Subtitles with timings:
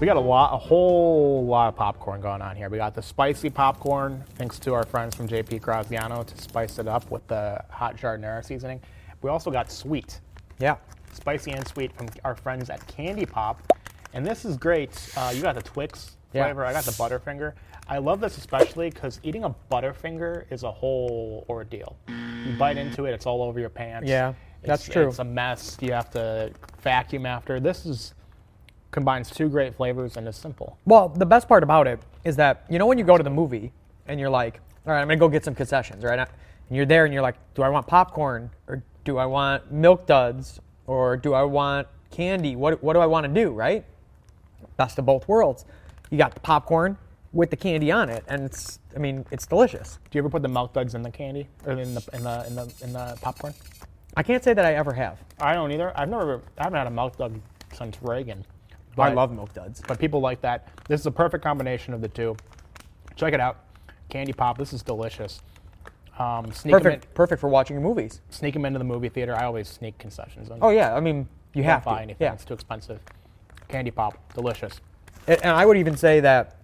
[0.00, 2.68] We got a lot, a whole lot of popcorn going on here.
[2.68, 6.86] We got the spicy popcorn, thanks to our friends from JP Graziano to spice it
[6.86, 8.80] up with the hot giardiniera seasoning.
[9.22, 10.20] We also got sweet,
[10.58, 10.76] Yeah.
[11.12, 13.62] spicy and sweet from our friends at Candy Pop.
[14.12, 14.90] And this is great.
[15.16, 16.44] Uh, you got the Twix Yeah.
[16.44, 16.66] flavor.
[16.66, 17.54] I got the Butterfinger.
[17.88, 21.96] I love this especially because eating a Butterfinger is a whole ordeal.
[22.08, 24.08] You bite into it, it's all over your pants.
[24.10, 25.08] Yeah, that's It's- true.
[25.08, 25.78] It's a mess.
[25.80, 26.52] You have to
[26.82, 27.58] vacuum after.
[27.58, 28.12] This is
[28.94, 30.78] combines two great flavors and is simple.
[30.86, 33.30] Well, the best part about it is that you know when you go to the
[33.30, 33.72] movie
[34.06, 36.18] and you're like, all right, I'm gonna go get some concessions, right?
[36.18, 36.28] And
[36.70, 40.60] you're there and you're like, do I want popcorn or do I want milk duds
[40.86, 42.54] or do I want candy?
[42.54, 43.84] What what do I want to do, right?
[44.76, 45.64] Best of both worlds.
[46.10, 46.96] You got the popcorn
[47.32, 49.98] with the candy on it, and it's I mean it's delicious.
[50.08, 52.46] Do you ever put the milk duds in the candy or in the in the
[52.46, 53.54] in the in the popcorn?
[54.16, 55.18] I can't say that I ever have.
[55.40, 55.92] I don't either.
[55.98, 56.42] I've never.
[56.56, 57.40] I haven't had a milk dud
[57.72, 58.44] since Reagan.
[58.98, 59.82] I love milk duds.
[59.86, 60.68] but people like that.
[60.88, 62.36] This is a perfect combination of the two.
[63.16, 63.58] Check it out,
[64.08, 64.58] candy pop.
[64.58, 65.40] This is delicious.
[66.18, 68.20] Um, sneak 'em Perfect, perfect for watching movies.
[68.28, 69.34] in, sneak 'em into the movie theater.
[69.34, 70.48] I always sneak concessions.
[70.48, 70.58] in.
[70.62, 72.02] Oh yeah, I mean you Don't have buy to.
[72.02, 72.24] anything.
[72.24, 72.32] Yeah.
[72.34, 73.00] It's too expensive.
[73.68, 74.80] Candy pop, delicious.
[75.26, 76.56] And and I would even say that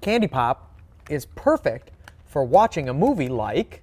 [0.00, 0.72] Candy Pop
[1.10, 1.90] is perfect
[2.24, 3.82] for watching a movie like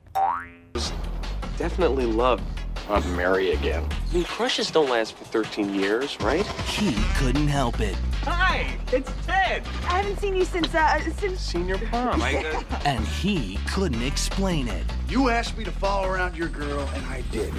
[1.58, 2.41] Definitely love.
[2.88, 3.83] I'd marry again.
[4.11, 6.45] I mean, crushes don't last for 13 years, right?
[6.67, 7.95] He couldn't help it.
[8.23, 9.64] Hi, it's Ted.
[9.83, 12.22] I haven't seen you since uh since Senior prom.
[12.22, 14.83] I, uh, And he couldn't explain it.
[15.08, 17.50] You asked me to follow around your girl, and I did.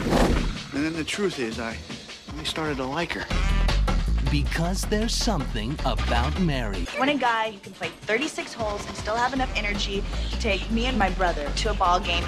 [0.75, 1.77] And then the truth is, I,
[2.39, 3.25] I started to like her.
[4.31, 6.85] Because there's something about Mary.
[6.99, 10.69] when a guy who can play 36 holes and still have enough energy to take
[10.71, 12.25] me and my brother to a ball game.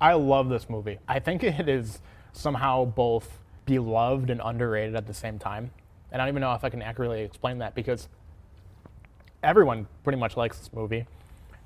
[0.00, 0.98] I love this movie.
[1.08, 2.00] I think it is
[2.32, 5.70] somehow both beloved and underrated at the same time.
[6.12, 8.08] And I don't even know if I can accurately explain that because
[9.42, 11.06] everyone pretty much likes this movie.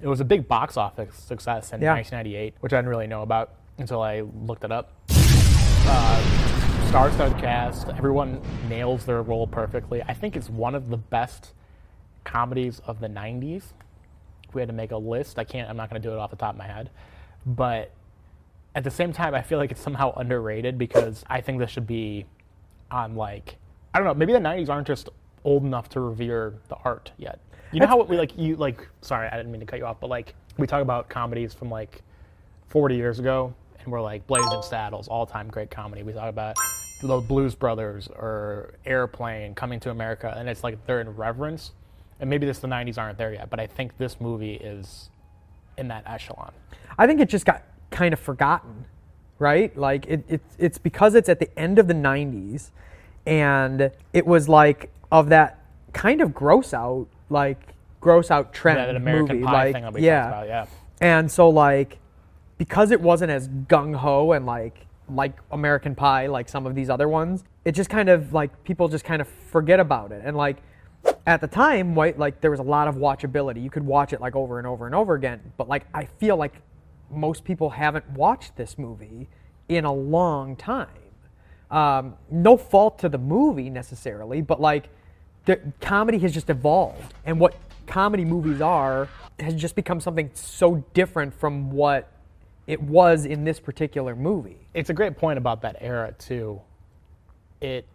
[0.01, 1.95] It was a big box office success in Yeah.
[1.95, 4.93] 1998, which I didn't really know about until I looked it up.
[5.11, 7.89] Uh, star-studded cast.
[7.89, 10.03] Everyone nails their role perfectly.
[10.03, 11.53] I think it's one of the best
[12.25, 13.63] comedies of the 90s.
[14.49, 15.69] If we had to make a list, I can't.
[15.69, 16.91] I'm not going to do it off the top of my head,
[17.49, 17.91] but
[18.75, 21.87] at the same time, I feel like it's somehow underrated because I think this should
[21.87, 22.27] be
[22.91, 23.57] on like
[23.93, 24.15] I don't know.
[24.15, 25.09] Maybe the '90s aren't just
[25.45, 27.41] old enough to revere the art yet.
[27.73, 28.87] You know how we like you like.
[29.01, 31.71] Sorry, I didn't mean to cut you off, but like we talk about comedies from
[31.71, 32.03] like
[32.69, 36.03] 40 years ago, and we're like Blazing Saddles, all-time great comedy.
[36.03, 36.57] We talk about
[37.01, 41.73] the Blues Brothers or Airplane, Coming to America, and it's like they're in reverence.
[42.21, 45.11] And maybe this the '90s aren't there yet, but I think this movie is
[45.79, 46.53] in that echelon.
[46.99, 48.85] I think it just got kind of forgotten,
[49.39, 49.77] right?
[49.77, 52.71] Like it, it it's because it's at the end of the '90s,
[53.27, 55.63] and it was like of that
[55.93, 59.93] kind of gross out, like gross out trend That American movie, Pie like thing that
[59.93, 60.23] we yeah.
[60.23, 60.67] talked about, yeah.
[61.01, 61.99] And so like
[62.59, 66.91] because it wasn't as gung ho and like like American Pie, like some of these
[66.91, 70.23] other ones, it just kind of like people just kind of forget about it.
[70.25, 70.59] And like
[71.27, 73.63] at the time, white like there was a lot of watchability.
[73.63, 75.53] You could watch it like over and over and over again.
[75.57, 76.55] But like I feel like
[77.11, 79.29] most people haven't watched this movie
[79.69, 80.89] in a long time.
[81.71, 84.89] Um, no fault to the movie necessarily, but like
[85.45, 89.09] the comedy has just evolved, and what comedy movies are
[89.41, 92.11] has just become something so different from what
[92.67, 94.59] it was in this particular movie.
[94.75, 96.61] it's a great point about that era too.
[97.61, 97.87] It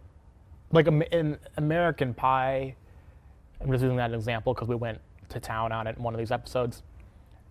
[0.72, 2.74] like in American Pie.
[3.64, 6.02] I'm just using that as an example because we went to town on it in
[6.02, 6.82] one of these episodes.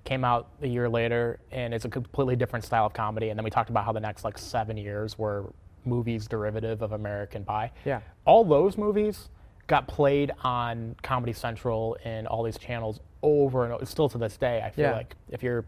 [0.03, 3.29] Came out a year later, and it's a completely different style of comedy.
[3.29, 5.51] And then we talked about how the next like seven years were
[5.85, 7.71] movies derivative of American Pie.
[7.85, 8.01] Yeah.
[8.25, 9.29] all those movies
[9.67, 13.85] got played on Comedy Central and all these channels over and over.
[13.85, 14.95] Still to this day, I feel Yeah.
[14.97, 15.65] like if you're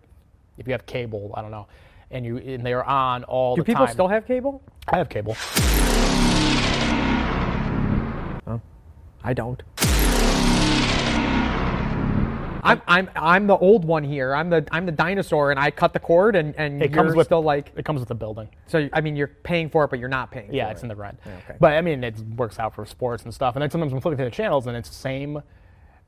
[0.58, 1.68] if you have cable, I don't know,
[2.12, 3.94] and you and they are on all Do the people time.
[3.94, 4.62] still have cable?
[4.90, 5.36] I have cable.
[8.48, 8.62] Oh,
[9.24, 9.64] I don't.
[12.66, 14.34] I'm, I'm, I'm the old one here.
[14.36, 17.16] I'm the I'm the dinosaur, and I cut the cord, and, and It you're comes
[17.16, 18.50] with still like it comes with the building.
[18.68, 18.90] so.
[18.94, 20.54] I mean, you're paying for it, but you're not paying.
[20.54, 20.86] Yeah, for it's it.
[20.86, 21.20] in the rent.
[21.26, 21.58] okay.
[21.60, 23.56] But I mean, it works out for sports and stuff.
[23.56, 25.42] And then sometimes I'm flipping through the channels, and it's the same.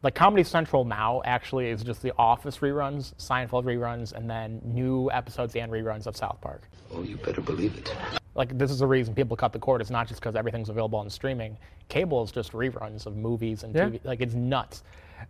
[0.04, 5.10] Like Comedy Central now actually is just The Office reruns, Seinfeld reruns, and then new
[5.12, 6.70] episodes and reruns of South Park.
[6.94, 7.92] Oh, you better believe it.
[8.36, 9.82] Like this is the reason people cut the cord.
[9.82, 11.58] It's not just because everything's available on streaming.
[11.90, 13.90] Cable is just reruns of movies and Yeah.
[13.90, 14.00] TV.
[14.04, 14.84] Like it's nuts.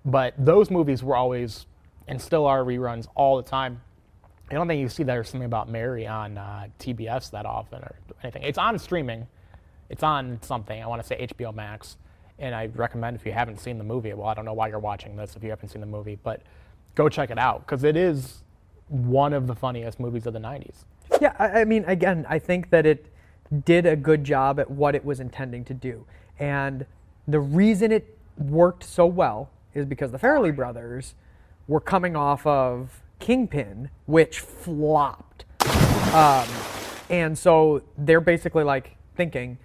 [0.06, 1.66] But those movies were always
[2.08, 3.82] and still are reruns all the time.
[4.50, 7.96] I don't think you see there's something about Mary on uh, TBS that often or
[8.24, 8.44] anything.
[8.44, 9.28] It's on streaming.
[9.90, 10.82] It's on something.
[10.82, 11.98] I want to say HBO Max,
[12.40, 14.14] and I recommend if you haven't seen the movie.
[14.14, 16.42] Well, I don't know why you're watching this if you haven't seen the movie, but
[16.96, 18.44] go check it out because it is
[18.88, 20.86] one of the funniest movies of the '90s.
[21.22, 23.08] Yeah, I, I mean, again, I think that it
[23.66, 26.06] did a good job at what it was intending to do.
[26.40, 26.86] And
[27.28, 31.16] the reason it worked so well is because the Farrelly brothers
[31.68, 35.46] were coming off of Kingpin, which flopped.
[36.14, 36.48] Um,
[37.10, 39.58] and so they're basically like thinking,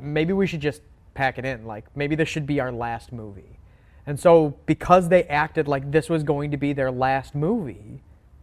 [0.00, 0.82] maybe we should just
[1.14, 1.66] pack it in.
[1.66, 3.58] Like, maybe this should be our last movie.
[4.06, 8.00] And so, because they acted like this was going to be their last movie,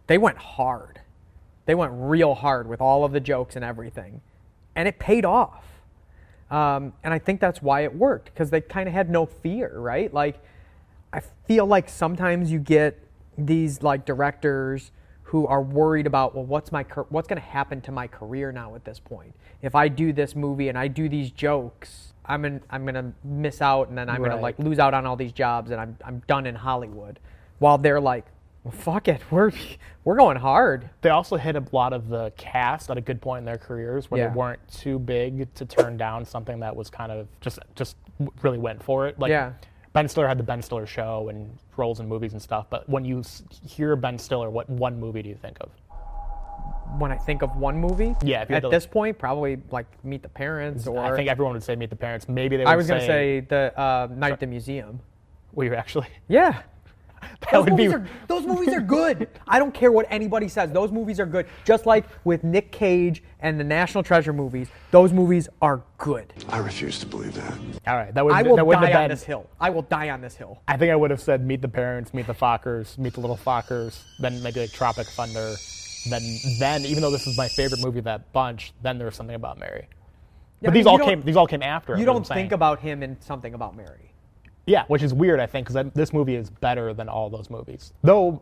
[0.08, 1.02] they went hard.
[1.66, 4.22] They went real hard with all of the jokes and everything.
[4.76, 5.64] And it paid off.
[6.52, 9.72] Um, and I think that's why it worked because they kind of had no fear,
[9.80, 10.14] right?
[10.14, 10.44] Like,
[11.16, 13.00] I feel like sometimes you get
[13.38, 14.92] these like directors
[15.24, 18.76] who are worried about, well, what's my what's going to happen to my career now
[18.76, 19.34] at this point?
[19.62, 23.12] If I do this movie and I do these jokes, I'm in, I'm going to
[23.24, 25.80] miss out, and then I'm going to like lose out on all these jobs, and
[25.82, 27.20] I'm I'm done in Hollywood.
[27.60, 28.26] While they're like,
[28.64, 29.52] well, fuck it, we're
[30.04, 30.90] we're going hard.
[31.02, 34.12] They also hit a lot of the cast at a good point in their careers
[34.12, 34.30] where Yeah.
[34.30, 37.96] they weren't too big to turn down something that was kind of just just
[38.44, 39.18] really went for it.
[39.20, 39.54] Like Yeah.
[39.96, 42.68] Ben Stiller had the Ben Stiller show and roles in movies and stuff.
[42.70, 43.24] But when you
[43.66, 45.70] hear Ben Stiller, what one movie do you think of?
[47.00, 49.88] When I think of one movie, Yeah, if you at to, this point, probably like
[50.04, 52.28] Meet the Parents, or I think everyone would say Meet the Parents.
[52.28, 55.00] Maybe they would I was say, gonna say the uh, Night at the Museum.
[55.54, 56.62] we were actually Yeah.
[57.42, 59.28] that Those would be movies, are, those movies are good.
[59.48, 60.72] I don't care what anybody says.
[60.72, 61.48] Those movies are good.
[61.64, 66.34] Just like with Nick Cage and the National Treasure movies, those movies are good.
[66.50, 67.54] I refuse to believe that.
[67.88, 68.14] all right.
[68.14, 69.50] That would I will that die have on this hill.
[69.60, 70.62] I will die on this hill.
[70.68, 73.38] I think I would have said Meet the Parents, Meet the Fockers, Meet the Little
[73.38, 75.56] Fockers, then maybe like Tropic Thunder.
[76.10, 76.22] Then,
[76.60, 79.36] then even though this is my favorite movie of that bunch, then there was something
[79.36, 79.88] about Mary.
[80.62, 81.24] Yeah, but I these all came.
[81.24, 81.94] These all came after.
[81.94, 84.12] You is what I'm don't think about him in something about Mary.
[84.66, 87.94] Yeah, which is weird, I think, because this movie is better than all those movies.
[88.04, 88.42] Though,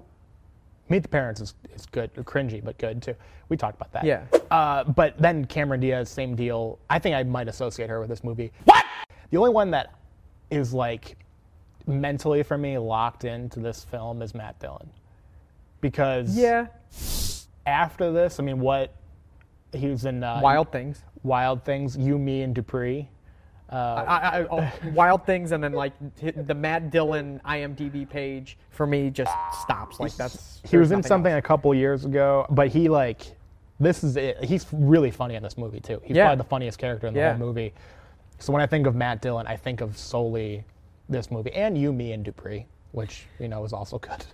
[0.89, 3.15] Meet the Parents is, is good, cringy, but good too.
[3.49, 4.05] We talked about that.
[4.05, 4.23] Yeah.
[4.51, 6.79] Uh, but then Cameron Diaz, same deal.
[6.89, 8.51] I think I might associate her with this movie.
[8.65, 8.85] What?
[9.31, 9.95] The only one that
[10.49, 11.17] is like
[11.87, 14.89] mentally for me locked into this film is Matt Dillon.
[15.81, 16.67] Because Yeah.
[17.65, 18.93] after this, I mean, what
[19.73, 21.01] he was in uh, Wild Things.
[21.23, 23.09] Wild Things, You, Me, and Dupree.
[23.77, 29.09] I, I, oh, Wild Things, and then like the Matt Dillon IMDb page for me
[29.09, 29.31] just
[29.61, 29.99] stops.
[29.99, 30.61] Like that's.
[30.69, 31.39] He was in something else.
[31.39, 33.21] a couple years ago, but he like
[33.79, 34.43] this is it.
[34.43, 35.99] He's really funny in this movie too.
[36.03, 36.25] He's Yeah.
[36.27, 37.29] probably the funniest character in the Yeah.
[37.35, 37.73] whole movie.
[38.39, 40.63] So when I think of Matt Dillon, I think of solely
[41.09, 44.25] this movie and you, me, and Dupree, which you know is also good.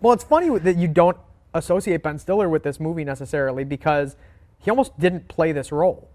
[0.00, 1.16] Well, it's funny that you don't
[1.54, 4.16] associate Ben Stiller with this movie necessarily because
[4.58, 6.08] he almost didn't play this role.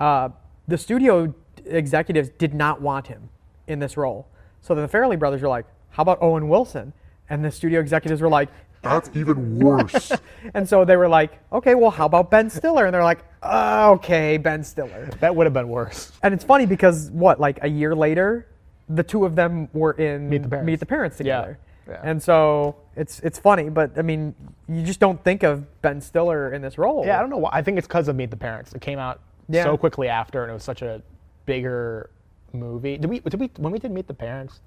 [0.00, 0.30] Uh,
[0.66, 1.34] the studio
[1.76, 3.28] executives did not want him
[3.66, 4.26] in this role.
[4.62, 6.92] So then the Farrelly brothers were like, how about Owen Wilson?
[7.30, 8.48] And the studio executives were like,
[8.82, 10.12] That's even worse.
[10.54, 12.86] and so they were like, okay, well, how about Ben Stiller?
[12.86, 15.06] And they're like, "Uh, okay, Ben Stiller.
[15.20, 16.12] That would have been worse.
[16.22, 18.46] And it's funny because what, like a year later,
[18.88, 20.66] the two of them were in Meet the Parents.
[20.66, 21.22] Meet the Parents Yeah.
[21.40, 21.58] together.
[21.88, 22.00] Yeah.
[22.04, 24.34] And so it's it's funny, but I mean,
[24.68, 27.04] you just don't think of Ben Stiller in this role.
[27.06, 27.50] Yeah, I don't know why.
[27.52, 28.72] I think it's because of Meet the Parents.
[28.74, 29.64] It came out Yeah.
[29.64, 31.02] so quickly after, and it was such a
[31.48, 32.10] bigger
[32.52, 32.96] movie.
[32.98, 33.18] Did we?
[33.20, 33.50] Did we?
[33.56, 34.60] When we did Meet the Parents,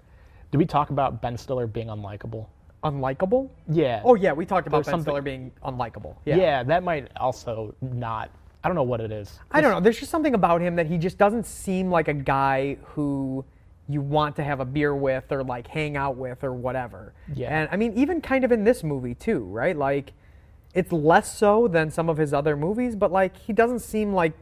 [0.52, 2.48] did we talk about Ben Stiller being unlikable?
[2.84, 3.50] Unlikable?
[3.70, 4.02] Yeah.
[4.04, 6.16] Oh yeah, we talked about There's Ben something- Stiller being unlikable.
[6.26, 6.36] Yeah.
[6.38, 6.64] Yeah.
[6.64, 8.32] that might also not.
[8.64, 9.40] I don't know what it is.
[9.52, 9.80] I don't know.
[9.80, 13.44] There's just something about him that he just doesn't seem like a guy who
[13.90, 17.14] you want to have a beer with or like hang out with or whatever.
[17.34, 17.50] Yeah.
[17.50, 19.76] And I mean, even kind of in this movie too, right?
[19.76, 20.14] Like,
[20.76, 24.34] it's less so than some of his other movies, but like he doesn't seem like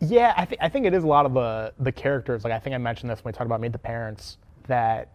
[0.00, 2.44] Yeah, I think I think it is a lot of the the characters.
[2.44, 5.08] Like I think I mentioned this when we talked about Meet the Parents that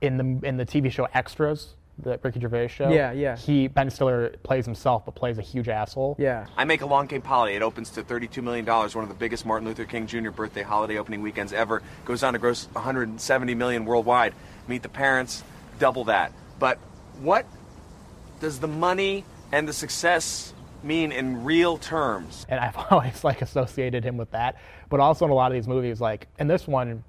[0.00, 2.90] in the in the TV show Extras, the Ricky Gervais show.
[2.90, 3.36] Yeah, yeah.
[3.36, 6.16] He Ben Stiller plays himself, but plays a huge asshole.
[6.18, 6.46] yeah.
[6.56, 7.56] I make a long game holiday.
[7.56, 10.30] It opens to thirty-two million dollars, one of the biggest Martin Luther King Jr.
[10.30, 11.82] birthday holiday opening weekends ever.
[12.04, 14.34] Goes on to gross 170 million worldwide.
[14.66, 15.44] Meet the parents,
[15.78, 16.32] double that.
[16.58, 16.78] But
[17.20, 17.46] what
[18.40, 20.53] does the money and the success
[20.84, 22.46] mean in real terms?
[22.48, 24.56] and I've always like associated him with that.
[24.88, 27.02] But also in a lot of these movies, like in this one,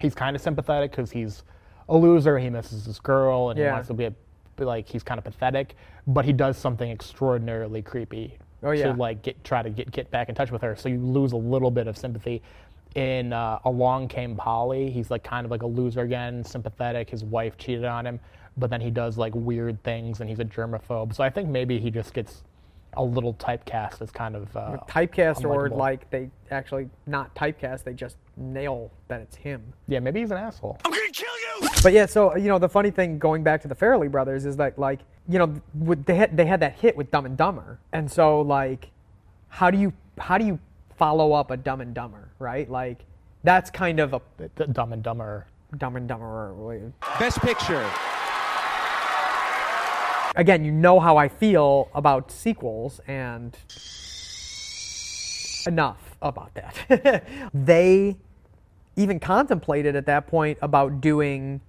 [0.00, 1.42] he's kind of sympathetic because he's
[1.88, 2.38] a loser.
[2.38, 4.14] He misses his girl, and he wants to be a
[4.58, 5.74] like he's kind of pathetic.
[6.06, 8.92] But he does something extraordinarily creepy Oh, yeah.
[8.92, 10.76] to like get try to get get back in touch with her.
[10.76, 12.42] So you lose a little bit of sympathy.
[12.94, 17.08] In uh, Along Came Polly, he's like kind of like a loser again, sympathetic.
[17.08, 18.20] His wife cheated on him,
[18.58, 21.14] but then he does like weird things, and he's a germaphobe.
[21.14, 22.44] So I think maybe he just gets
[22.94, 25.76] a little typecast is kind of uh, typecast or unlikable.
[25.76, 29.62] like they actually not typecast, they just nail that it's him.
[29.88, 30.78] yeah, maybe he's an asshole.
[30.84, 31.32] I'm gonna kill
[31.62, 31.68] you.
[31.82, 34.56] But yeah, so you know the funny thing going back to the Farrelly brothers is
[34.56, 37.78] that like you know with, they had they had that hit with Dumb and Dumber,
[37.92, 38.90] and so like
[39.48, 40.58] how do you how do you
[40.96, 42.70] follow up a Dumb and Dumber, right?
[42.70, 43.04] Like
[43.42, 44.20] that's kind of a
[44.56, 45.46] D- Dumb and Dumber.
[45.78, 46.92] Dumb and Dumber.
[47.18, 47.88] Best picture.
[50.34, 53.56] Again, you know how I feel about sequels, and
[55.66, 57.24] enough about that.
[57.54, 58.16] they
[58.96, 61.60] even contemplated at that point about doing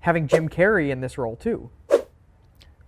[0.00, 1.70] having Jim Carrey in this role too.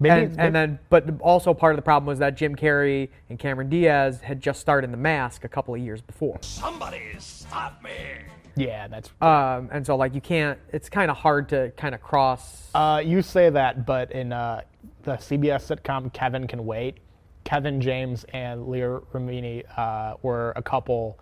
[0.02, 3.38] Maybe, and, and then, but also part of the problem was that Jim Carrey and
[3.38, 6.38] Cameron Diaz had just started in The Mask a couple of years before.
[6.40, 7.90] Somebody stop me.
[8.56, 9.10] yeah, that's.
[9.20, 10.58] Um, and so, like, you can't.
[10.72, 12.70] It's kind of hard to kind of cross.
[12.74, 14.62] Uh, you say that, but in uh,
[15.02, 16.98] the CBS sitcom Kevin Can Wait,
[17.44, 21.18] Kevin James and Leah Remini uh, were a couple,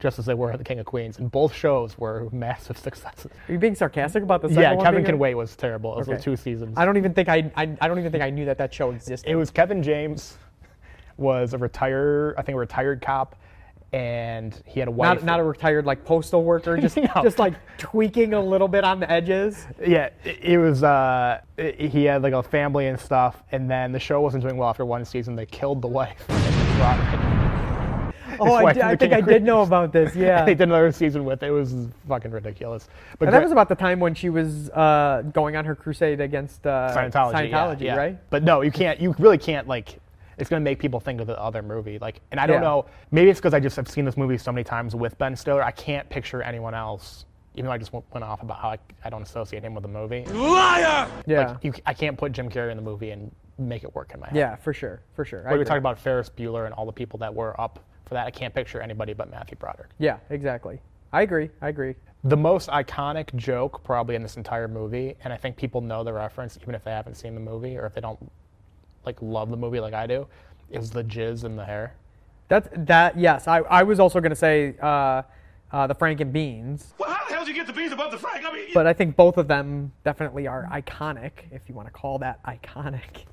[0.00, 3.30] just as they were The King of Queens, and both shows were massive successes.
[3.48, 5.92] Are you being sarcastic about the second Yeah, one Kevin Can Wait was terrible.
[5.94, 6.16] It was Okay.
[6.16, 6.76] like two seasons.
[6.76, 7.76] I don't even think I, I.
[7.80, 9.30] I don't even think I knew that that show existed.
[9.30, 10.36] It was Kevin James
[11.16, 13.36] was a retired, I think a retired cop,
[13.94, 15.18] and he had a wife.
[15.20, 17.06] not not a retired like postal worker, just No.
[17.22, 19.66] just like tweaking a little bit on the edges.
[19.80, 20.82] Yeah, it, it was.
[20.82, 24.56] Uh, it- he had like a family and stuff, and then the show wasn't doing
[24.56, 25.36] well after one season.
[25.36, 26.24] They killed the wife.
[28.40, 30.16] Oh, I, did, I think I did know about this.
[30.24, 31.46] Yeah, they did another season with it.
[31.46, 31.72] It was
[32.08, 32.88] fucking ridiculous.
[33.20, 36.20] But and that was about the time when she was uh, going on her crusade
[36.20, 37.50] against uh, Scientology.
[37.50, 37.96] yeah, Scientology, yeah.
[37.96, 38.30] right?
[38.30, 38.98] But no, you can't.
[39.00, 40.00] You really can't like.
[40.38, 41.98] It's gonna make people think of the other movie.
[41.98, 42.68] Like, and I don't Yeah.
[42.68, 42.86] know.
[43.10, 45.62] Maybe it's because I just have seen this movie so many times with Ben Stiller.
[45.62, 47.26] I can't picture anyone else.
[47.56, 49.82] Even though I just went went off about how I, I don't associate him with
[49.82, 50.24] the movie.
[50.24, 51.08] Liar!
[51.26, 54.12] Yeah, Like, you, I can't put Jim Carrey in the movie and make it work
[54.12, 54.36] in my head.
[54.36, 55.44] yeah, for sure, for sure.
[55.46, 55.64] We agree.
[55.64, 58.26] talked about Ferris Bueller and all the people that were up for that.
[58.26, 59.90] I can't picture anybody but Matthew Broderick.
[59.98, 60.80] Yeah, exactly.
[61.12, 61.48] I agree.
[61.62, 61.94] I agree.
[62.24, 66.12] The most iconic joke probably in this entire movie, and I think people know the
[66.12, 68.18] reference even if they haven't seen the movie or if they don't
[69.06, 70.26] like love the movie like I do,
[70.70, 71.94] is the jizz in the hair.
[72.48, 73.18] That's that.
[73.18, 75.22] Yes, I, I was also going to say uh,
[75.72, 78.12] uh, the Frank and Beans, Well, how the hell did you get the beans above
[78.12, 78.44] the Frank?
[78.44, 81.92] I mean, but I think both of them definitely are iconic, if you want to
[81.92, 83.00] call that iconic.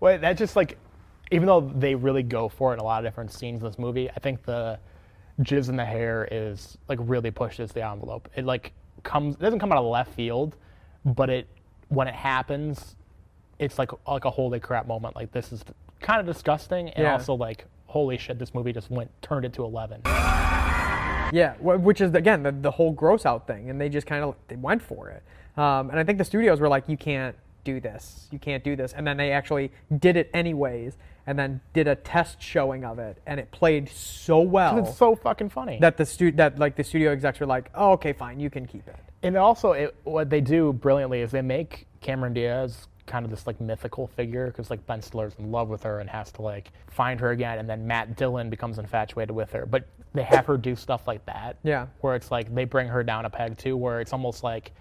[0.00, 0.76] Well, that just like,
[1.30, 3.78] even though they really go for it in a lot of different scenes in this
[3.78, 4.80] movie, I think the
[5.42, 8.28] jizz in the hair is like really pushes the envelope.
[8.34, 8.72] It like
[9.04, 10.56] comes, it doesn't come out of left field,
[11.04, 11.46] but it
[11.88, 12.96] when it happens,
[13.58, 15.14] it's like like a holy crap moment.
[15.16, 15.64] Like this is
[16.00, 17.12] kind of disgusting, and Yeah.
[17.12, 20.00] also like holy shit, this movie just went turned it to eleven.
[21.32, 24.22] Yeah, wh- which is again the, the whole gross out thing, and they just kind
[24.24, 25.22] of they went for it.
[25.58, 27.34] Um, and I think the studios were like, "You can't
[27.64, 28.28] do this.
[28.30, 30.96] You can't do this." And then they actually did it anyways,
[31.26, 35.16] and then did a test showing of it, and it played so well It's so
[35.16, 35.78] fucking funny.
[35.80, 38.66] that the stu- that like the studio execs were like, "Oh, okay, fine, you can
[38.66, 43.24] keep it." And also, it, what they do brilliantly is they make Cameron Diaz kind
[43.24, 46.32] of this like mythical figure because like Ben Stiller's in love with her and has
[46.32, 49.66] to like find her again, and then Matt Dillon becomes infatuated with her.
[49.66, 51.86] But they have her do stuff like that, Yeah.
[52.00, 54.72] where it's like they bring her down a peg too, where it's almost like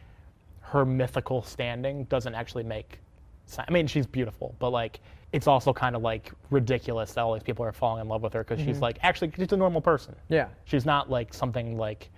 [0.62, 3.00] her mythical standing doesn't actually make
[3.46, 3.66] sense.
[3.68, 5.00] I mean, she's beautiful, but like
[5.32, 8.34] it's also kind of like ridiculous that all these people are falling in love with
[8.34, 8.84] her because she's mm-hmm.
[8.84, 10.16] like actually she's a normal person.
[10.30, 10.48] Yeah.
[10.66, 12.10] She's not like something like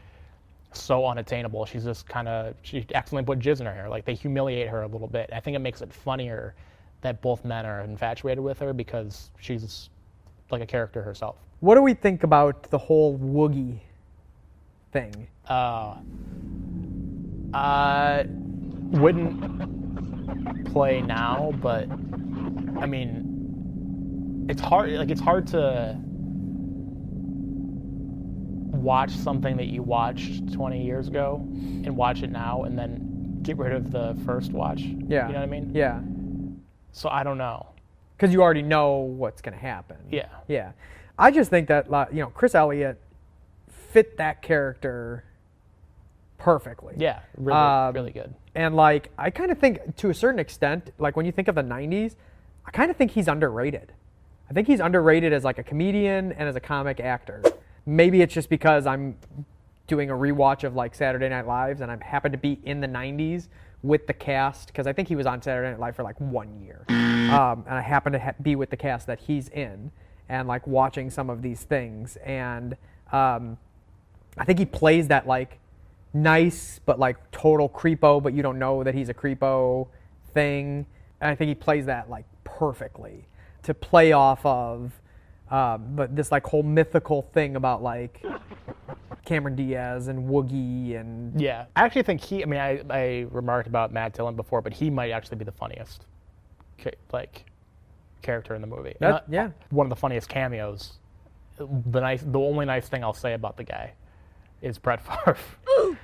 [0.76, 1.66] so unattainable.
[1.66, 3.90] She's just kind of she accidentally put jizz in her hair.
[3.90, 5.30] Like they humiliate her a little bit.
[5.34, 6.56] I think it makes it funnier
[7.02, 9.90] that both men are infatuated with her because she's
[10.52, 11.38] like a character herself.
[11.60, 13.80] What do we think about the whole Woogie
[14.92, 15.28] thing?
[15.48, 15.96] Uh,
[17.54, 18.24] uh,
[18.92, 21.90] wouldn't play now, but
[22.80, 24.92] I mean, it's hard.
[24.92, 26.00] Like it's hard to
[28.84, 33.58] watch something that you watched 20 years ago and watch it now, and then get
[33.58, 34.82] rid of the first watch.
[34.82, 35.28] Yeah.
[35.28, 35.72] you know what I mean.
[35.74, 36.00] Yeah,
[36.92, 37.68] So I don't know.
[38.18, 39.98] because you already know what's going to happen.
[40.12, 40.28] Yeah.
[40.48, 40.72] Yeah,
[41.20, 43.00] I just think that like, you know Chris Elliott
[43.92, 45.24] fit that character
[46.38, 46.96] perfectly.
[46.98, 48.34] Yeah, really, Um, really good.
[48.54, 51.56] And like I kind of think to a certain extent, like when you think of
[51.56, 52.16] the '90s,
[52.66, 53.92] I kind of think he's underrated.
[54.50, 57.42] I think he's underrated as like a comedian and as a comic actor.
[57.86, 59.18] Maybe it's just because I'm
[59.88, 62.88] doing a rewatch of like Saturday Night Lives and I happen to be in the
[62.88, 63.48] '90s
[63.84, 66.60] with the cast because I think he was on Saturday Night Live for like one
[66.64, 69.92] year, um, and I happen to ha- be with the cast that he's in
[70.28, 72.76] and like watching some of these things and
[73.12, 73.58] um,
[74.38, 75.60] I think he plays that like
[76.14, 79.88] nice but like total creepo, but you don't know that he's a creepo
[80.34, 80.86] thing.
[81.22, 83.28] And I think he plays that like perfectly
[83.64, 84.94] to play off of
[85.52, 88.24] Um, but this like whole mythical thing about like
[89.26, 92.42] Cameron Diaz and Woogie and Yeah, I actually think he.
[92.42, 95.52] I mean, I, I remarked about Matt Dillon before, but he might actually be the
[95.52, 96.06] funniest,
[96.80, 97.46] ca- like,
[98.22, 98.96] character in the movie.
[99.00, 99.50] That- Not- yeah.
[99.70, 100.94] one of the funniest cameos.
[101.58, 103.94] The nice, the only nice thing I'll say about the guy
[104.62, 105.38] is Brett Favre.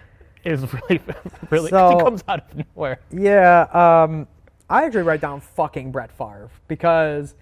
[0.45, 1.01] is really,
[1.49, 2.99] really So- he comes out of nowhere.
[3.11, 4.27] Yeah, um,
[4.69, 7.35] I actually write down fucking Brett Favre because,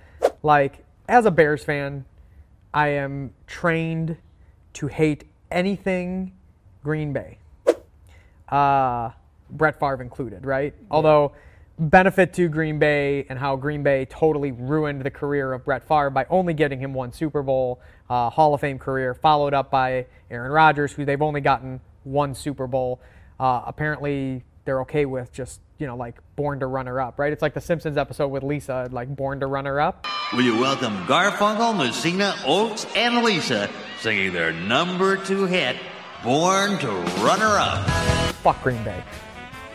[0.43, 2.05] like, as a Bears fan,
[2.73, 4.15] I am trained
[4.73, 6.33] to hate anything
[6.83, 7.39] Green Bay.
[8.47, 9.09] Uh,
[9.49, 10.73] Brett Favre included, right?
[10.91, 11.33] Although,
[11.79, 16.11] benefit to Green Bay and how Green Bay totally ruined the career of Brett Favre
[16.11, 20.05] by only getting him one Super Bowl, uh, Hall of Fame career, followed up by
[20.29, 23.01] Aaron Rodgers, who they've only gotten one Super Bowl.
[23.39, 27.33] Uh, apparently, they're okay with just you know like born to runner up, right?
[27.33, 30.05] It's like the Simpsons episode with Lisa, like born to runner up.
[30.31, 33.67] Will you welcome Garfunkel, Messina, Oates, and Lisa
[33.99, 35.75] singing their number two hit,
[36.23, 36.87] Born to
[37.23, 37.83] Runner Up?
[38.43, 39.03] Fuck Green Bay.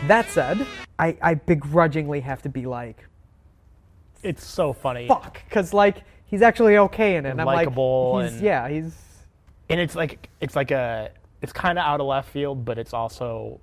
[0.07, 0.65] That said,
[1.01, 3.05] I, I begrudgingly have to be like,
[4.23, 5.09] It's so funny.
[5.09, 7.31] fuck, because like he's actually okay in it.
[7.31, 8.95] And I'm Likeable like, he's, and- yeah, he's
[9.69, 11.11] and it's like it's like a
[11.43, 13.59] it's kind of out of left field, but it's also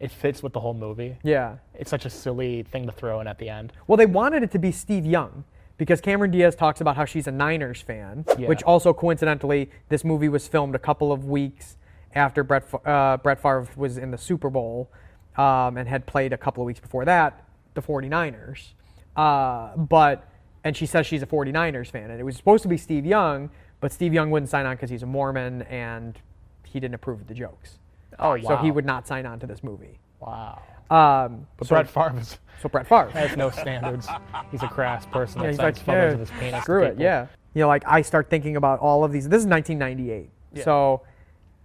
[0.00, 1.16] it fits with the whole movie.
[1.22, 1.56] yeah.
[1.74, 3.72] It's such a silly thing to throw in at the end.
[3.86, 5.44] Well, they wanted it to be Steve Young
[5.78, 8.48] because Cameron Diaz talks about how she's a Niners fan, Yeah.
[8.48, 11.76] which also coincidentally, this movie was filmed a couple of weeks
[12.14, 14.90] after Brett, uh, Brett Favre was in the Super Bowl
[15.36, 17.42] um, and had played a couple of weeks before that
[17.74, 18.72] the 49ers.
[19.16, 20.26] Uh, but,
[20.64, 23.50] and she says she's a 49ers fan, and it was supposed to be Steve Young,
[23.80, 26.18] but Steve Young wouldn't sign on because he's a Mormon and
[26.64, 27.78] he didn't approve of the jokes.
[28.18, 28.48] Oh, yeah.
[28.48, 29.98] So he would not sign on to this movie.
[30.20, 30.60] Wow.
[30.90, 33.10] Um, But so, Brett Favre is, so Brett Favre.
[33.10, 34.08] has no standards.
[34.50, 36.62] He's a crass person Yeah, that he's sends like, photos yeah, of his penis.
[36.62, 37.26] screw it, yeah.
[37.54, 39.28] You know, like I start thinking about all of these.
[39.28, 40.30] This is 1998.
[40.54, 40.64] Yeah.
[40.64, 41.02] So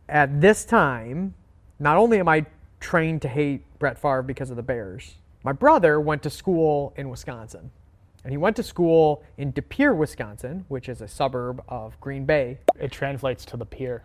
[0.09, 1.33] at this time,
[1.79, 2.45] not only am I
[2.79, 7.09] trained to hate Brett Favre because of the Bears, my brother went to school in
[7.09, 7.71] Wisconsin.
[8.23, 12.25] And he went to school in De Pere, Wisconsin, which is a suburb of Green
[12.25, 12.59] Bay.
[12.79, 14.03] It translates to the pier.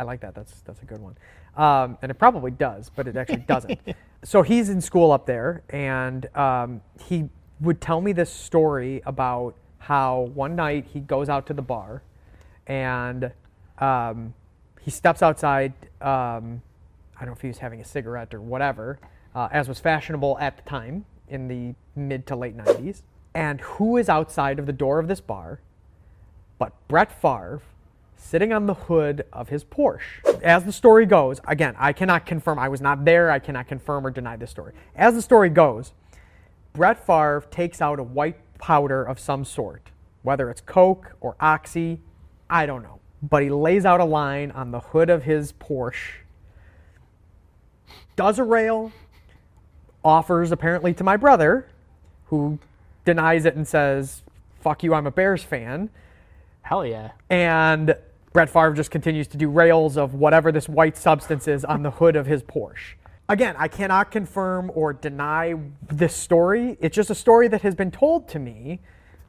[0.00, 0.34] I like that.
[0.34, 1.18] That's that's a good one.
[1.56, 3.78] Um, and it probably does, but it actually doesn't.
[4.24, 7.28] so he's in school up there, and um, he
[7.60, 12.02] would tell me this story about how one night he goes out to the bar,
[12.66, 13.30] and
[13.78, 14.32] um,
[14.80, 15.74] he steps outside.
[16.00, 16.62] Um,
[17.16, 18.98] I don't know if he was having a cigarette or whatever,
[19.34, 23.02] uh, as was fashionable at the time in the mid to late 90s.
[23.34, 25.60] And who is outside of the door of this bar
[26.60, 27.62] but Brett Favre
[28.20, 30.00] sitting on the hood of his Porsche.
[30.42, 34.06] As the story goes, again, I cannot confirm, I was not there, I cannot confirm
[34.06, 34.74] or deny this story.
[34.94, 35.92] As the story goes,
[36.72, 39.90] Brett Favre takes out a white powder of some sort,
[40.22, 42.00] whether it's Coke or Oxy,
[42.48, 43.00] I don't know.
[43.22, 46.20] But he lays out a line on the hood of his Porsche,
[48.16, 48.92] does a rail,
[50.04, 51.66] offers apparently to my brother,
[52.26, 52.58] who
[53.04, 54.22] denies it and says,
[54.60, 55.90] fuck you, I'm a Bears fan.
[56.62, 57.12] Hell yeah.
[57.28, 57.96] And
[58.32, 61.90] Brett Favre just continues to do rails of whatever this white substance is on the
[61.90, 62.94] hood of his Porsche.
[63.28, 65.54] Again, I cannot confirm or deny
[65.88, 66.76] this story.
[66.80, 68.80] It's just a story that has been told to me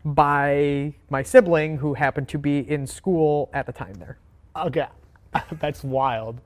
[0.05, 4.17] by my sibling who happened to be in school at the time there.
[4.55, 4.87] Okay,
[5.59, 6.41] that's wild.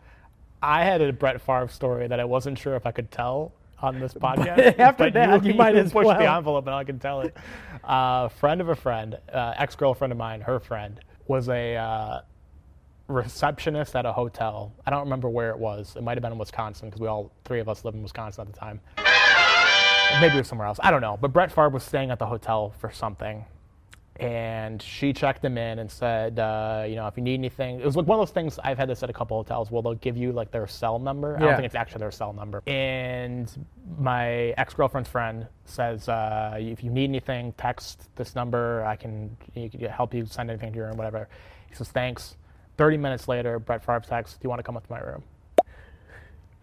[0.62, 4.00] I had a Brett Favre story that I wasn't sure if I could tell on
[4.00, 4.80] this podcast.
[4.80, 6.18] after that, you might as push well.
[6.18, 7.36] the envelope and I can tell it.
[7.84, 12.22] A uh, friend of a friend, uh, ex-girlfriend of mine, her friend was a uh,
[13.08, 14.74] receptionist at a hotel.
[14.86, 15.96] I don't remember where it was.
[15.96, 18.42] It might have been in Wisconsin because we all three of us lived in Wisconsin
[18.48, 18.80] at the time.
[20.22, 20.80] Maybe it was somewhere else.
[20.82, 21.18] I don't know.
[21.20, 23.46] But Brett Favre was staying at the hotel for something
[24.18, 27.86] and she checked him in and said, uh, you know, if you need anything, it
[27.86, 29.96] was like one of those things I've had this at a couple hotels where they'll
[29.96, 31.36] give you like their cell number.
[31.36, 31.46] I Yeah.
[31.48, 32.64] don't think it's actually their cell number.
[32.66, 33.52] And
[34.00, 38.86] my ex girlfriend's friend says, uh, if you need anything, text this number.
[38.86, 41.28] I can, you can help you send anything to your room, whatever.
[41.68, 42.38] He says, thanks.
[42.78, 45.24] 30 minutes later, Brett Favre texts, do you want to come up to my room?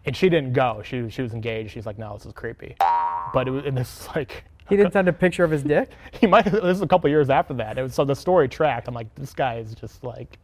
[0.05, 0.81] And she didn't go.
[0.83, 1.71] She, she was engaged.
[1.71, 2.75] She's like, no, this is creepy.
[3.33, 5.89] But it was, and this is like, He didn't send a picture of his dick?
[6.19, 6.45] he might.
[6.45, 7.77] This is a couple years after that.
[7.77, 8.87] It was, so the story tracked.
[8.87, 10.39] I'm like, this guy is just like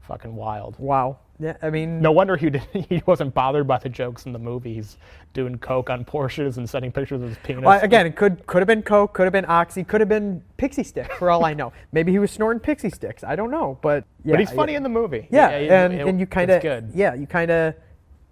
[0.00, 0.76] fucking wild.
[0.78, 1.18] Wow.
[1.40, 4.38] Yeah, I mean, No wonder he did, he wasn't bothered by the jokes in the
[4.38, 4.74] movie.
[4.74, 4.98] He's
[5.32, 7.64] doing coke on Porsches and sending pictures of his penis.
[7.64, 10.42] Well, again, it could could have been Coke, could have been Oxy, could have been
[10.58, 11.72] Pixie Stick, for all I know.
[11.92, 13.24] Maybe he was snorting Pixie Sticks.
[13.24, 14.76] I don't know, but yeah, but he's funny yeah.
[14.78, 15.28] in the movie.
[15.30, 16.62] Yeah, it- and, it- and you kind of
[16.94, 17.74] yeah, you kind of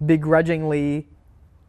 [0.05, 1.09] begrudgingly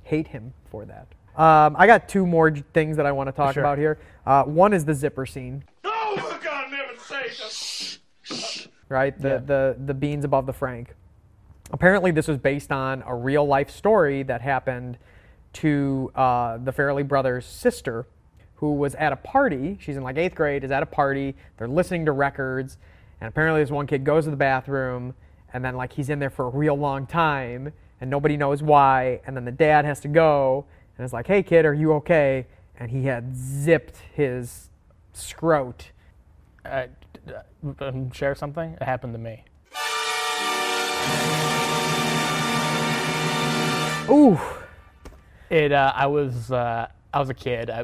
[0.04, 1.08] hate him for that.
[1.42, 3.64] Um, I got two more j- things that I want to talk Sure.
[3.64, 3.98] about here.
[4.26, 5.64] Uh, one is the zipper scene.
[5.86, 6.38] Oh, my
[8.90, 9.18] right?
[9.22, 9.38] The, Yeah.
[9.38, 10.96] the the beans above the frank.
[11.72, 14.98] Apparently, this was based on a real life story that happened
[15.54, 18.08] to uh, the Farrelly brothers' sister,
[18.56, 19.78] who was at a party.
[19.80, 20.64] She's in like eighth grade.
[20.64, 21.36] Is at a party.
[21.58, 22.78] They're listening to records,
[23.22, 25.14] and apparently, this one kid goes to the bathroom,
[25.54, 29.22] and then like he's in there for a real long time, and nobody knows why.
[29.26, 30.66] And then the dad has to go,
[30.98, 32.48] and is like, "Hey, kid, are you okay?"
[32.80, 34.70] And he had zipped his
[35.14, 35.92] scrot.
[36.66, 36.88] Uh,
[37.80, 38.74] um, share something.
[38.74, 39.44] It happened to me.
[44.10, 44.40] Ooh.
[45.50, 45.72] It.
[45.72, 46.52] Uh, I was.
[46.52, 47.70] Uh, I was a kid.
[47.70, 47.84] I,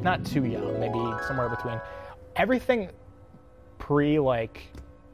[0.00, 0.78] not too young.
[0.80, 1.80] Maybe somewhere between.
[2.36, 2.90] Everything
[3.78, 4.62] pre like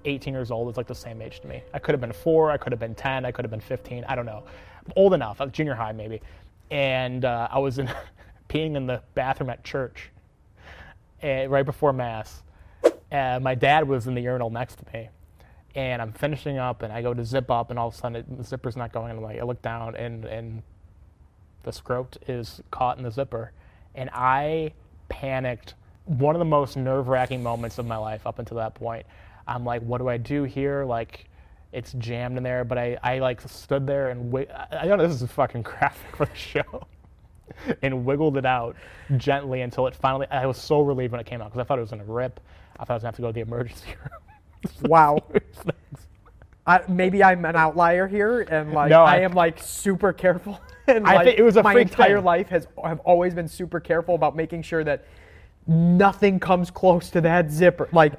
[0.05, 1.63] 18 years old is like the same age to me.
[1.75, 2.51] I could have been four.
[2.51, 3.25] I could have been 10.
[3.25, 4.05] I could have been 15.
[4.09, 4.45] I don't know.
[4.95, 5.41] Old enough.
[5.41, 6.21] uh, Junior high maybe.
[6.71, 7.91] And uh, I was in
[8.49, 10.11] peeing in the bathroom at church,
[11.23, 12.43] uh, right before mass.
[13.11, 15.09] Uh, my dad was in the urinal next to me,
[15.77, 18.17] and I'm finishing up, and I go to zip up, and all of a sudden
[18.17, 19.11] it, the zipper's not going.
[19.11, 20.63] And I'm like, I look down, and and
[21.63, 23.53] the scrote is caught in the zipper,
[23.95, 24.73] and I
[25.09, 25.75] panicked.
[26.07, 29.05] One of the most nerve-wracking moments of my life up until that point.
[29.49, 30.85] I'm like, what do I do here?
[30.85, 31.29] Like,
[31.73, 35.21] it's jammed in there, but I, I like stood there and wi- I know this
[35.21, 36.87] is fucking graphic for the show,
[37.83, 38.77] and wiggled it out
[39.17, 40.27] gently until it finally.
[40.31, 42.41] I was so relieved when it came out because I thought it was gonna rip.
[42.79, 44.26] I thought I was gonna have to go to the emergency room.
[44.83, 45.23] Wow.
[46.67, 50.61] I, maybe I'm an outlier here, and like No, I, I- am like super careful.
[50.89, 52.25] And I like, think it was a my entire thing.
[52.25, 55.05] life has have always been super careful about making sure that
[55.67, 57.89] nothing comes close to that zipper.
[57.91, 58.13] Like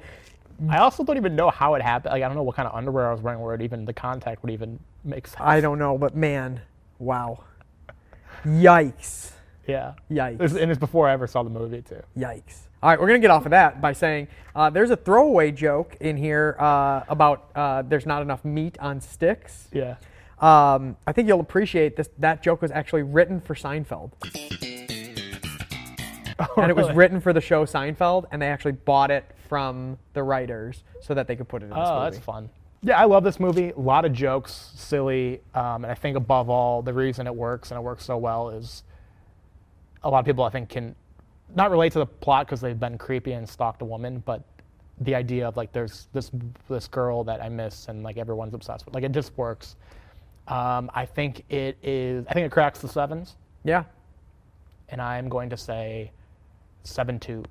[0.68, 2.12] I also don't even know how it happened.
[2.12, 3.94] Like I don't know what kind of underwear I was wearing where it even the
[3.94, 5.40] contact would even make sense.
[5.40, 6.60] I don't know, but man,
[6.98, 7.42] wow,
[8.44, 9.32] yikes,
[9.66, 9.94] Yeah.
[10.10, 10.54] Yikes.
[10.60, 12.02] And it's before I ever saw the movie too.
[12.18, 12.67] yikes.
[12.80, 15.96] All right, we're gonna get off of that by saying uh, there's a throwaway joke
[16.00, 19.68] in here uh, about uh, there's not enough meat on sticks.
[19.72, 19.96] Yeah.
[20.40, 22.08] Um, I think you'll appreciate this.
[22.18, 24.12] That joke was actually written for Seinfeld.
[26.56, 26.94] and it was really?
[26.94, 31.26] written for the show Seinfeld, and they actually bought it from the writers so that
[31.26, 32.10] they could put it in this Oh, movie.
[32.12, 32.48] that's fun.
[32.82, 33.70] Yeah, I love this movie.
[33.70, 37.72] A lot of jokes, silly, um, and I think above all, the reason it works
[37.72, 38.84] and it works so well is
[40.04, 40.94] a lot of people I think can
[41.54, 44.42] not relate to the plot because they've been creepy and stalked a woman, but
[45.00, 46.30] the idea of like there's this
[46.68, 49.76] this girl that I miss and like everyone's obsessed with, like it just works.
[50.48, 52.26] Um, I think it is.
[52.28, 53.84] I think it cracks the sevens, Yeah.
[54.88, 56.10] and I'm going to say
[56.84, 57.44] seven two.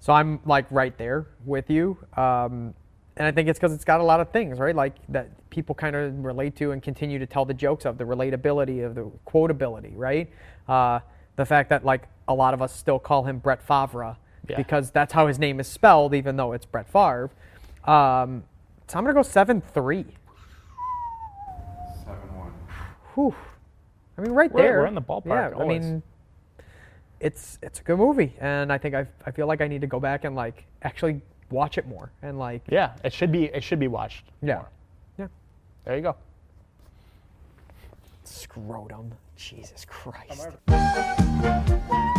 [0.00, 1.98] So I'm like right there with you.
[2.16, 2.72] Um,
[3.16, 4.74] and I think it's because it's got a lot of things, right?
[4.74, 8.04] Like that people kind of relate to and continue to tell the jokes of the
[8.04, 10.30] relatability of the quotability, right?
[10.68, 11.00] Uh,
[11.36, 14.16] the fact that like a lot of us still call him Brett Favre
[14.48, 14.56] Yeah.
[14.56, 17.30] because that's how his name is spelled, even though it's Brett Favre.
[17.84, 18.44] Um,
[18.86, 20.04] so I'm gonna go seven three.
[22.04, 22.52] Seven one.
[23.14, 23.34] Whew.
[24.16, 24.78] I mean, right We're- there.
[24.80, 26.02] we're in the ballpark, Yeah, I mean,
[27.20, 29.86] it's it's a good movie, and I think I I feel like I need to
[29.86, 33.44] go back and like actually watch it more and like Yeah, it should be.
[33.46, 34.24] It should be watched.
[34.42, 34.54] Yeah.
[34.56, 34.68] more.
[35.18, 35.26] Yeah.
[35.84, 36.16] There you go.
[38.24, 39.12] scrotum.
[39.36, 40.48] Jesus Christ.
[40.68, 42.14] I'm